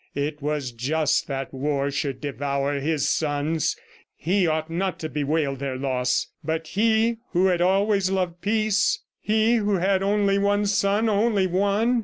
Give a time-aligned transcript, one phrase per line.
[0.15, 3.77] It was just that War should devour his sons;
[4.15, 6.25] he ought not to bewail their loss....
[6.43, 9.03] But he who had always loved Peace!
[9.19, 11.99] He who had only one son, only one!